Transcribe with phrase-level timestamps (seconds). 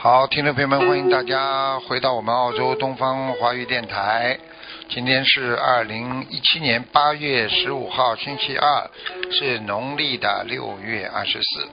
[0.00, 4.38] 好，听众朋友们，欢迎大家回到我们澳洲东方华语电台。
[4.88, 8.88] 今天是二零一七年八月十五号，星期二，
[9.32, 11.68] 是农历的六月二十四。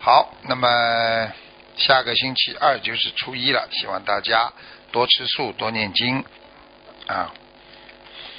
[0.00, 1.32] 好，那么
[1.76, 4.52] 下个星期二就是初一了，希望大家
[4.90, 6.24] 多吃素，多念经
[7.06, 7.32] 啊。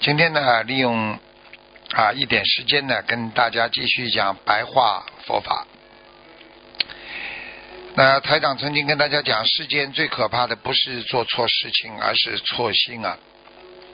[0.00, 1.18] 今天呢，利用
[1.94, 5.66] 啊一点时间呢，跟大家继续讲白话佛法。
[7.96, 13.16] 那台长曾经跟大家讲，世间最可怕的不是做错事情，而是错心啊！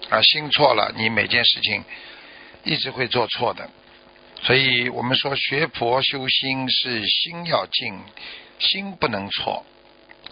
[0.09, 1.85] 啊，心错了，你每件事情
[2.65, 3.69] 一直会做错的。
[4.41, 8.01] 所以我们说学佛修心是心要静，
[8.59, 9.67] 心不能错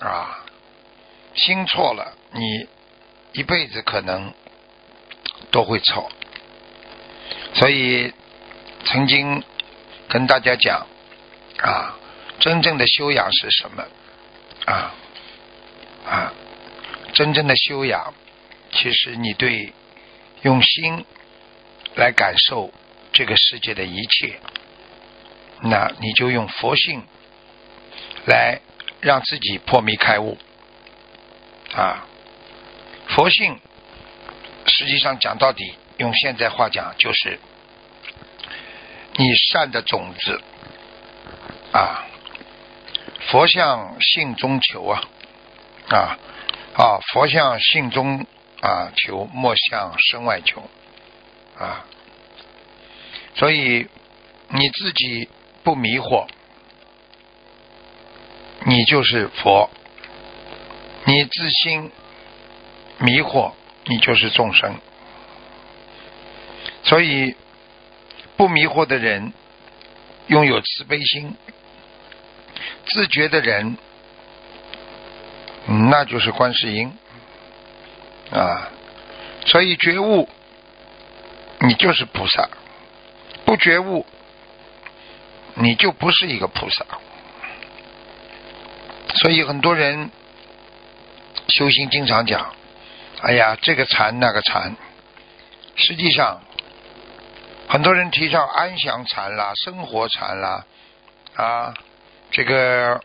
[0.00, 0.46] 啊！
[1.34, 2.66] 心错了，你
[3.34, 4.32] 一辈子可能
[5.50, 6.10] 都会错。
[7.52, 8.14] 所以
[8.86, 9.44] 曾经
[10.08, 10.86] 跟大家讲
[11.58, 11.98] 啊。
[12.48, 13.84] 真正的修养是什么？
[14.64, 14.94] 啊
[16.08, 16.32] 啊！
[17.12, 18.14] 真正的修养，
[18.72, 19.74] 其实你对
[20.40, 21.04] 用心
[21.94, 22.72] 来感受
[23.12, 24.40] 这个世界的一切，
[25.60, 27.02] 那你就用佛性
[28.24, 28.62] 来
[29.02, 30.38] 让自己破迷开悟
[31.74, 32.06] 啊！
[33.08, 33.60] 佛性
[34.64, 37.38] 实际上讲到底，用现在话讲，就是
[39.16, 40.40] 你善的种子
[41.72, 42.06] 啊。
[43.30, 45.02] 佛像信中求啊
[45.88, 46.18] 啊
[46.74, 46.98] 啊！
[47.12, 48.26] 佛像信中
[48.60, 50.62] 啊求，莫向身外求
[51.58, 51.84] 啊。
[53.34, 53.86] 所以
[54.48, 55.28] 你自己
[55.62, 56.26] 不迷惑，
[58.64, 59.68] 你就是佛；
[61.04, 61.92] 你自心
[62.98, 63.52] 迷惑，
[63.84, 64.74] 你就是众生。
[66.84, 67.36] 所以
[68.38, 69.34] 不迷惑的人，
[70.28, 71.36] 拥有慈悲心。
[72.88, 73.76] 自觉的人，
[75.90, 76.92] 那就是观世音
[78.32, 78.68] 啊。
[79.46, 80.28] 所以觉悟，
[81.60, 82.48] 你就是菩萨；
[83.44, 84.04] 不觉悟，
[85.54, 86.84] 你就不是一个菩萨。
[89.14, 90.10] 所以很多人
[91.48, 92.52] 修行经常讲
[93.22, 94.76] ：“哎呀，这个禅那个禅。”
[95.76, 96.40] 实际上，
[97.68, 100.64] 很多人提倡安详禅啦、生活禅啦
[101.36, 101.74] 啊。
[102.30, 103.00] 这个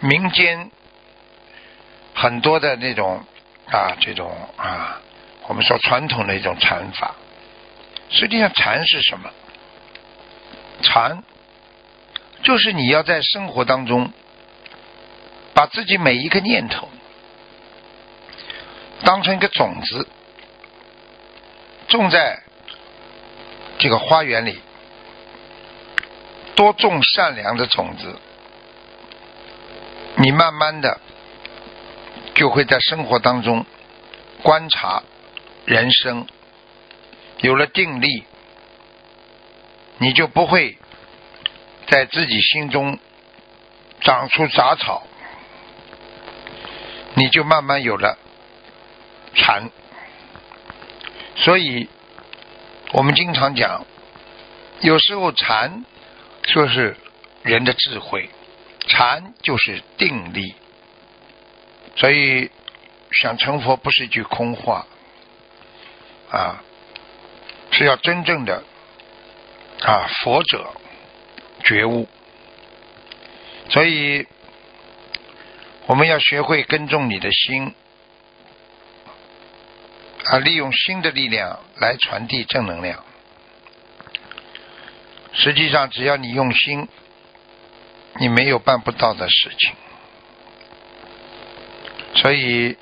[0.00, 0.70] 民间
[2.14, 3.24] 很多的那种
[3.70, 5.00] 啊，这种啊，
[5.46, 7.14] 我们说传统的一种禅法，
[8.08, 9.30] 实际上禅是什么？
[10.80, 11.22] 禅
[12.42, 14.12] 就是你要在生活当中
[15.52, 16.88] 把自己每一个念头
[19.04, 20.08] 当成一个种子，
[21.88, 22.42] 种在
[23.78, 24.60] 这个花园里。
[26.58, 28.18] 多种善良的种子，
[30.16, 31.00] 你慢慢的
[32.34, 33.64] 就会在生活当中
[34.42, 35.04] 观察
[35.66, 36.26] 人生，
[37.42, 38.24] 有了定力，
[39.98, 40.76] 你就不会
[41.86, 42.98] 在自己心中
[44.00, 45.06] 长出杂草，
[47.14, 48.18] 你就慢慢有了
[49.36, 49.70] 禅。
[51.36, 51.88] 所以
[52.90, 53.86] 我们经常讲，
[54.80, 55.84] 有时候禅。
[56.48, 56.96] 说是
[57.42, 58.30] 人的智慧，
[58.86, 60.54] 禅就是定力，
[61.94, 62.50] 所以
[63.12, 64.86] 想成佛不是一句空话
[66.30, 66.62] 啊，
[67.70, 68.64] 是要真正的
[69.82, 70.72] 啊佛者
[71.64, 72.08] 觉悟，
[73.68, 74.26] 所以
[75.86, 77.74] 我们要学会耕种你的心
[80.24, 83.04] 啊，利用心的力量来传递正能量。
[85.40, 86.88] 实际上，只要你用心，
[88.18, 89.72] 你没有办不到的事情。
[92.16, 92.76] 所以，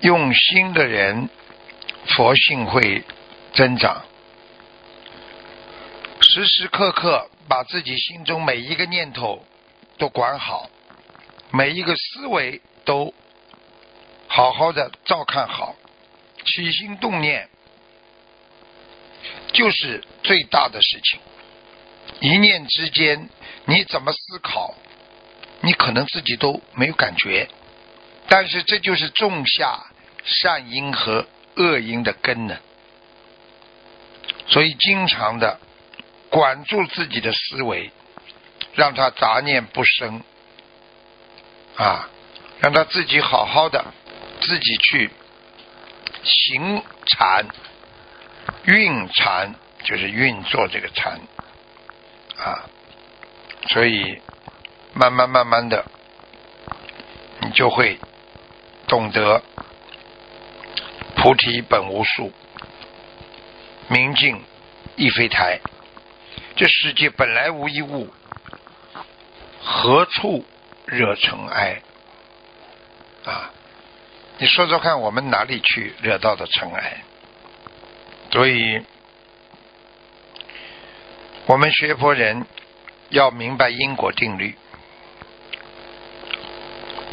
[0.00, 1.30] 用心的人，
[2.08, 3.02] 佛性会
[3.54, 4.04] 增长。
[6.20, 9.42] 时时刻刻把自己心中每一个念头
[9.96, 10.68] 都管好，
[11.50, 13.14] 每一个思维都
[14.26, 15.74] 好好的照看好，
[16.44, 17.48] 起心动念。
[19.52, 21.18] 就是最大的事情。
[22.20, 23.30] 一念之间，
[23.64, 24.74] 你怎么思考，
[25.62, 27.48] 你可能自己都没有感觉，
[28.28, 29.86] 但是这就是种下
[30.24, 31.26] 善因和
[31.56, 32.58] 恶因的根呢。
[34.48, 35.58] 所以，经常的
[36.28, 37.90] 管住自己的思维，
[38.74, 40.22] 让他杂念不生，
[41.76, 42.10] 啊，
[42.60, 43.82] 让他自己好好的
[44.42, 45.10] 自己去
[46.22, 47.46] 行禅、
[48.64, 49.54] 运禅，
[49.84, 51.20] 就是运作这个禅。
[52.38, 52.62] 啊，
[53.68, 54.22] 所以
[54.94, 55.84] 慢慢慢慢的，
[57.40, 57.98] 你就会
[58.86, 59.42] 懂得
[61.16, 62.32] 菩提本无树，
[63.88, 64.44] 明镜
[64.94, 65.58] 亦非台。
[66.54, 68.08] 这世界本来无一物，
[69.60, 70.44] 何处
[70.86, 71.82] 惹尘埃？
[73.24, 73.50] 啊，
[74.38, 77.02] 你说说看，我们哪里去惹到的尘埃？
[78.30, 78.80] 所以。
[81.48, 82.44] 我们学佛人
[83.08, 84.54] 要明白因果定律。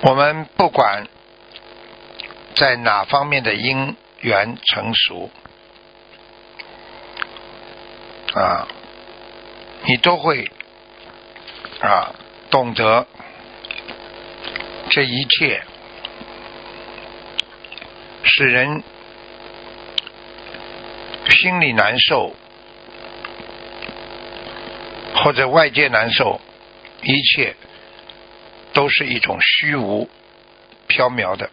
[0.02, 1.08] 我们不管
[2.54, 5.30] 在哪方面的因缘成熟
[8.34, 8.68] 啊，
[9.86, 10.52] 你都会
[11.80, 12.14] 啊
[12.50, 13.08] 懂得
[14.90, 15.64] 这一切
[18.26, 18.84] 使人
[21.30, 22.36] 心里难受。
[25.26, 26.40] 或者外界难受，
[27.02, 27.56] 一切
[28.74, 30.08] 都是一种虚无
[30.88, 31.50] 缥缈的。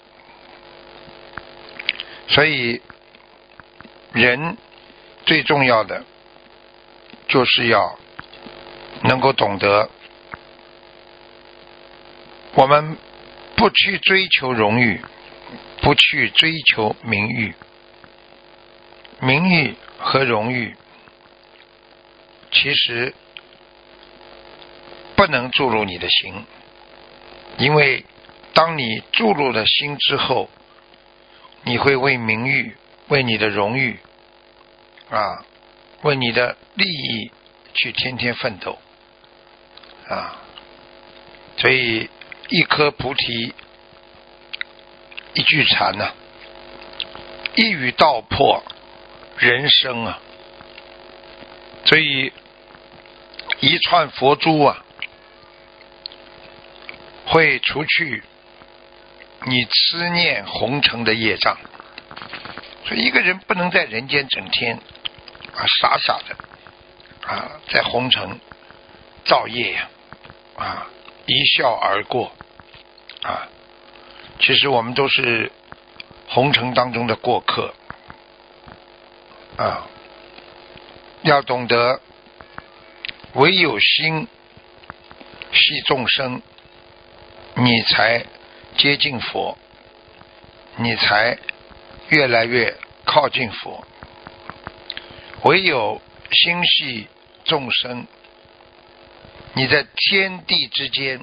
[2.29, 2.83] 所以，
[4.13, 4.59] 人
[5.25, 6.05] 最重要的
[7.29, 7.99] 就是要
[9.05, 9.89] 能够懂得，
[12.53, 12.99] 我们
[13.57, 15.01] 不去追求荣誉，
[15.81, 17.55] 不去追求名誉，
[19.21, 20.77] 名誉和荣誉
[22.51, 23.15] 其实。
[25.23, 26.45] 不能注入你的心，
[27.57, 28.05] 因为
[28.55, 30.51] 当你注入了心之后，
[31.63, 32.77] 你会为名誉、
[33.07, 34.01] 为你的荣誉
[35.11, 35.45] 啊、
[36.03, 37.31] 为你的利益
[37.73, 38.77] 去天天奋斗
[40.09, 40.39] 啊。
[41.57, 42.11] 所以，
[42.49, 43.55] 一颗菩提，
[45.35, 46.11] 一句禅呐，
[47.55, 48.61] 一语道破
[49.39, 50.19] 人生啊。
[51.85, 52.33] 所以，
[53.61, 54.85] 一串佛珠啊。
[57.33, 58.23] 会除去
[59.47, 61.57] 你思念红尘的业障，
[62.85, 66.37] 所以一个人不能在人间整天啊傻傻的
[67.27, 68.39] 啊在红尘
[69.25, 69.89] 造业呀
[70.57, 70.87] 啊
[71.25, 72.31] 一笑而过
[73.23, 73.49] 啊，
[74.39, 75.51] 其实我们都是
[76.29, 77.75] 红尘当中的过客
[79.57, 79.87] 啊，
[81.23, 81.99] 要懂得
[83.33, 84.29] 唯有心
[85.51, 86.43] 系众生。
[87.55, 88.25] 你才
[88.79, 89.59] 接近佛，
[90.77, 91.39] 你才
[92.09, 93.87] 越来越靠近佛。
[95.43, 96.01] 唯有
[96.31, 97.09] 心系
[97.45, 98.07] 众生，
[99.53, 101.21] 你在天地之间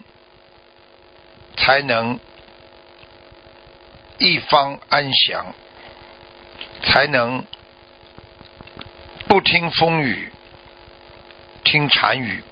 [1.57, 2.19] 才能
[4.19, 5.53] 一方安详，
[6.83, 7.43] 才能
[9.27, 10.31] 不听风雨，
[11.63, 12.43] 听禅语。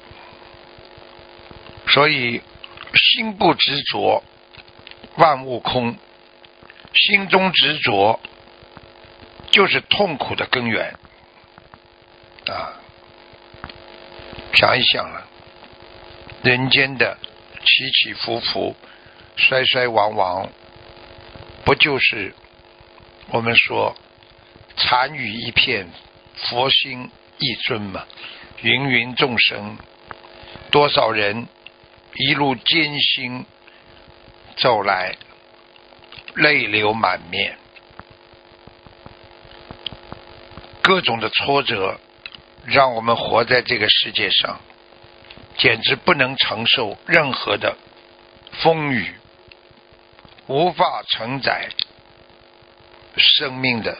[1.88, 2.42] 所以。
[2.98, 4.24] 心不执着，
[5.16, 5.96] 万物空；
[6.94, 8.20] 心中执着，
[9.52, 10.96] 就是痛苦的根源。
[12.48, 12.74] 啊，
[14.54, 15.28] 想一想啊，
[16.44, 17.18] 人间的
[17.66, 18.76] 起起伏伏、
[19.36, 20.50] 衰衰亡亡，
[21.66, 22.34] 不就是
[23.30, 23.96] 我们说
[24.78, 25.90] 禅语一片，
[26.36, 28.06] 佛心一尊吗？
[28.62, 29.78] 芸芸众生，
[30.72, 31.48] 多少人？
[32.20, 33.46] 一路艰辛
[34.56, 35.16] 走来，
[36.34, 37.58] 泪流满面，
[40.82, 42.00] 各种的挫折
[42.66, 44.60] 让我们活在这个世界上，
[45.58, 47.78] 简直不能承受任何的
[48.64, 49.14] 风雨，
[50.48, 51.70] 无法承载
[53.16, 53.96] 生命的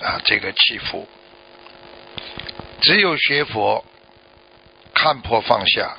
[0.00, 1.08] 啊这个起伏。
[2.80, 3.84] 只有学佛，
[4.94, 5.96] 看破放下。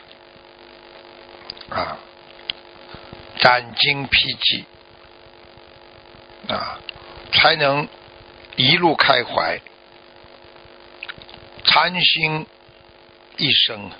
[1.70, 1.98] 啊，
[3.40, 4.66] 斩荆披棘
[6.48, 6.80] 啊，
[7.32, 7.88] 才能
[8.56, 9.60] 一路开怀，
[11.64, 12.48] 禅心
[13.38, 13.92] 一生。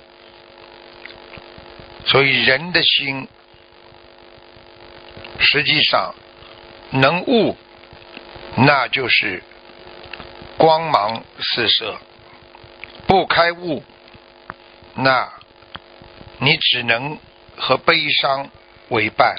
[2.06, 3.28] 所以人的心，
[5.38, 6.14] 实际上
[6.90, 7.56] 能悟，
[8.56, 9.42] 那就是
[10.58, 11.98] 光芒四射，
[13.06, 13.84] 不开悟，
[14.94, 15.32] 那
[16.38, 17.16] 你只能
[17.60, 18.50] 和悲伤
[18.88, 19.36] 为伴，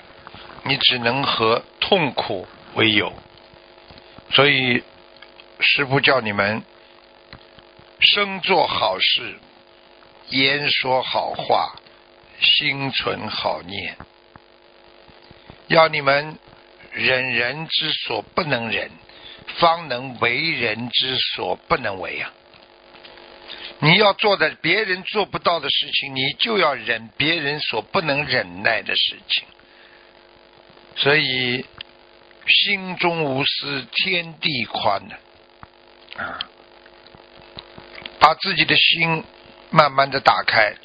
[0.64, 3.12] 你只能和痛苦为友。
[4.32, 4.84] 所以，
[5.60, 6.64] 师父叫你们
[8.00, 9.40] 生做好事，
[10.30, 11.76] 言说好话，
[12.40, 13.98] 心存好念，
[15.68, 16.38] 要你们
[16.92, 18.90] 忍人之所不能忍。
[19.58, 22.32] 方能为人之所不能为啊！
[23.82, 29.44] 你要做的别人做不到的事情，你就要忍别人所不能忍耐的事情。
[30.96, 31.66] 所以
[32.48, 35.16] 心中无私，天地宽的
[36.24, 36.40] 啊！
[38.20, 39.24] 把自己的心
[39.72, 40.76] 慢慢的打开，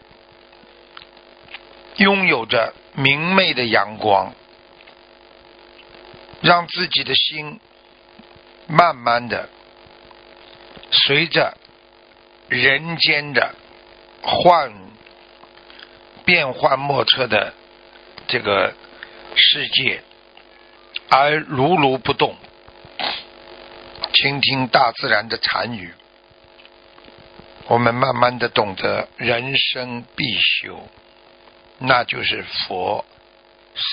[1.96, 4.32] 拥有着明媚的阳光，
[6.40, 7.60] 让自己的心。
[8.68, 9.48] 慢慢的，
[10.90, 11.56] 随着
[12.48, 13.54] 人间的
[14.22, 14.72] 幻
[16.24, 17.52] 变幻莫测的
[18.26, 18.72] 这个
[19.34, 20.02] 世界，
[21.08, 22.36] 而如如不动，
[24.12, 25.92] 倾听大自然的禅语，
[27.66, 30.88] 我们慢慢的懂得人生必修，
[31.78, 33.04] 那就是佛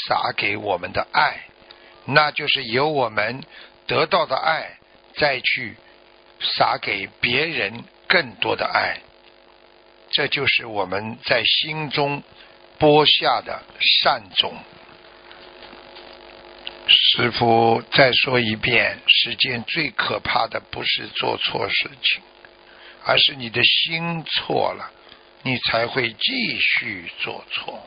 [0.08, 1.42] 撒给我们的爱，
[2.06, 3.44] 那就是由我们。
[3.86, 4.78] 得到的爱，
[5.18, 5.76] 再去
[6.40, 9.00] 撒给别人更多的爱，
[10.12, 12.22] 这就是我们在心中
[12.77, 14.55] 播下的善种。
[16.88, 22.22] 师傅再说一遍：世间最可怕的不是做错事情，
[23.03, 24.91] 而是你的心错了，
[25.41, 27.82] 你才会继续做错。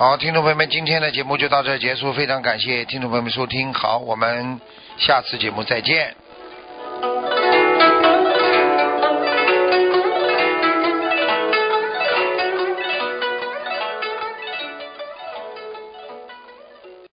[0.00, 4.58] 好，听众朋友们，今天的节目就到这结束，非常感谢听众朋友们收听，好，我们
[4.96, 6.16] 下次节目再见。